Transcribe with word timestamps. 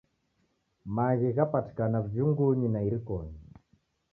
Magi 0.95 1.29
ghapatikana 1.37 1.97
vichungunyi 2.05 2.67
na 2.73 2.79
irikonyi. 2.87 3.37